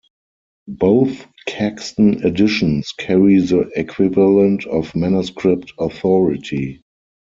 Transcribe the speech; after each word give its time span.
Both 0.67 1.27
Caxton 1.47 2.25
editions 2.25 2.91
carry 2.99 3.39
the 3.39 3.69
equivalent 3.75 4.65
of 4.65 4.95
manuscript 4.95 5.73
authority. 5.77 6.81